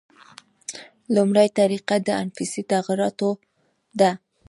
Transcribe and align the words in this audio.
لومړۍ 1.15 1.47
طریقه 1.59 1.95
د 2.07 2.09
انفسي 2.23 2.61
تغییراتو 2.71 3.29
ده. 3.99 4.11